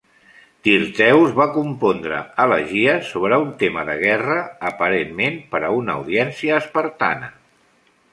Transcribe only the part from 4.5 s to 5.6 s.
aparentment